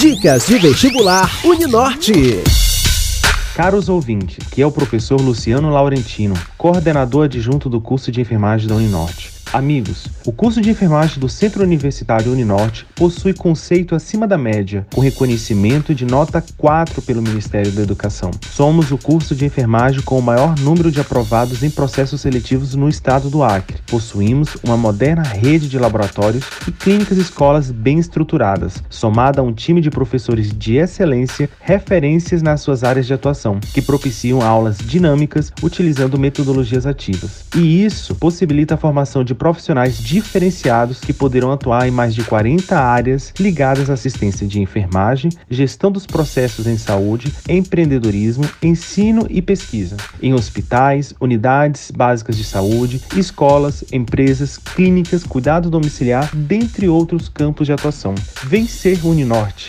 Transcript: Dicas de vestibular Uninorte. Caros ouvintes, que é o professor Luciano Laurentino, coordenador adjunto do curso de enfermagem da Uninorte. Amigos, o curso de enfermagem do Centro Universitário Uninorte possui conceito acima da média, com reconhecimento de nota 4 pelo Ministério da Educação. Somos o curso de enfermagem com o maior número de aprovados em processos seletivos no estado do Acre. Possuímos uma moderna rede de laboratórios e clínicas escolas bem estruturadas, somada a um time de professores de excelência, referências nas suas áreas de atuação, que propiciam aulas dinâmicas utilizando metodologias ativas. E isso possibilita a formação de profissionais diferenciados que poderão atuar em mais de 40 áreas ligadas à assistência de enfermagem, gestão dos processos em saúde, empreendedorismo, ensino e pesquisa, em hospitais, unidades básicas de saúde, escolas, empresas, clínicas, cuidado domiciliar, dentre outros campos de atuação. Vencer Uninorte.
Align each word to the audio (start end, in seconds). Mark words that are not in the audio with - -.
Dicas 0.00 0.46
de 0.46 0.56
vestibular 0.56 1.30
Uninorte. 1.44 2.42
Caros 3.54 3.90
ouvintes, 3.90 4.38
que 4.48 4.62
é 4.62 4.66
o 4.66 4.72
professor 4.72 5.20
Luciano 5.20 5.68
Laurentino, 5.68 6.34
coordenador 6.56 7.26
adjunto 7.26 7.68
do 7.68 7.82
curso 7.82 8.10
de 8.10 8.18
enfermagem 8.18 8.66
da 8.66 8.76
Uninorte. 8.76 9.39
Amigos, 9.52 10.06
o 10.24 10.30
curso 10.30 10.60
de 10.60 10.70
enfermagem 10.70 11.18
do 11.18 11.28
Centro 11.28 11.64
Universitário 11.64 12.30
Uninorte 12.30 12.86
possui 12.94 13.34
conceito 13.34 13.96
acima 13.96 14.24
da 14.24 14.38
média, 14.38 14.86
com 14.94 15.00
reconhecimento 15.00 15.92
de 15.92 16.06
nota 16.06 16.44
4 16.56 17.02
pelo 17.02 17.20
Ministério 17.20 17.72
da 17.72 17.82
Educação. 17.82 18.30
Somos 18.48 18.92
o 18.92 18.98
curso 18.98 19.34
de 19.34 19.44
enfermagem 19.44 20.02
com 20.02 20.16
o 20.16 20.22
maior 20.22 20.56
número 20.60 20.92
de 20.92 21.00
aprovados 21.00 21.64
em 21.64 21.70
processos 21.70 22.20
seletivos 22.20 22.76
no 22.76 22.88
estado 22.88 23.28
do 23.28 23.42
Acre. 23.42 23.78
Possuímos 23.88 24.56
uma 24.62 24.76
moderna 24.76 25.24
rede 25.24 25.68
de 25.68 25.80
laboratórios 25.80 26.44
e 26.68 26.70
clínicas 26.70 27.18
escolas 27.18 27.72
bem 27.72 27.98
estruturadas, 27.98 28.80
somada 28.88 29.40
a 29.40 29.44
um 29.44 29.52
time 29.52 29.80
de 29.80 29.90
professores 29.90 30.56
de 30.56 30.76
excelência, 30.76 31.50
referências 31.58 32.40
nas 32.40 32.60
suas 32.60 32.84
áreas 32.84 33.04
de 33.04 33.14
atuação, 33.14 33.58
que 33.74 33.82
propiciam 33.82 34.42
aulas 34.42 34.78
dinâmicas 34.78 35.52
utilizando 35.60 36.20
metodologias 36.20 36.86
ativas. 36.86 37.46
E 37.56 37.84
isso 37.84 38.14
possibilita 38.14 38.74
a 38.76 38.78
formação 38.78 39.24
de 39.24 39.39
profissionais 39.40 39.96
diferenciados 39.96 41.00
que 41.00 41.14
poderão 41.14 41.50
atuar 41.50 41.88
em 41.88 41.90
mais 41.90 42.14
de 42.14 42.22
40 42.22 42.78
áreas 42.78 43.32
ligadas 43.40 43.88
à 43.88 43.94
assistência 43.94 44.46
de 44.46 44.60
enfermagem, 44.60 45.32
gestão 45.48 45.90
dos 45.90 46.04
processos 46.04 46.66
em 46.66 46.76
saúde, 46.76 47.32
empreendedorismo, 47.48 48.44
ensino 48.62 49.26
e 49.30 49.40
pesquisa, 49.40 49.96
em 50.20 50.34
hospitais, 50.34 51.14
unidades 51.18 51.90
básicas 51.90 52.36
de 52.36 52.44
saúde, 52.44 53.00
escolas, 53.16 53.82
empresas, 53.90 54.58
clínicas, 54.58 55.24
cuidado 55.24 55.70
domiciliar, 55.70 56.30
dentre 56.36 56.86
outros 56.86 57.30
campos 57.30 57.66
de 57.66 57.72
atuação. 57.72 58.14
Vencer 58.44 59.06
Uninorte. 59.06 59.68